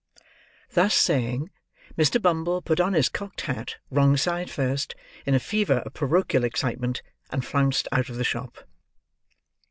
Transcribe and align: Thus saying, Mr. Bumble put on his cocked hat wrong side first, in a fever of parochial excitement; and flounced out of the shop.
Thus 0.73 0.95
saying, 0.95 1.51
Mr. 1.95 2.19
Bumble 2.19 2.63
put 2.63 2.79
on 2.79 2.93
his 2.93 3.07
cocked 3.07 3.41
hat 3.41 3.75
wrong 3.91 4.17
side 4.17 4.49
first, 4.49 4.95
in 5.27 5.35
a 5.35 5.39
fever 5.39 5.83
of 5.85 5.93
parochial 5.93 6.43
excitement; 6.43 7.03
and 7.29 7.45
flounced 7.45 7.87
out 7.91 8.09
of 8.09 8.15
the 8.15 8.23
shop. 8.23 8.63